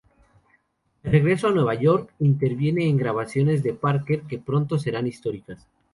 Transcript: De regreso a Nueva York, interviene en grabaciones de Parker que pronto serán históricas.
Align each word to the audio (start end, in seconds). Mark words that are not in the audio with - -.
De 1.03 1.11
regreso 1.11 1.47
a 1.47 1.51
Nueva 1.51 1.75
York, 1.75 2.11
interviene 2.17 2.89
en 2.89 2.97
grabaciones 2.97 3.61
de 3.61 3.75
Parker 3.75 4.23
que 4.23 4.39
pronto 4.39 4.79
serán 4.79 5.05
históricas. 5.05 5.67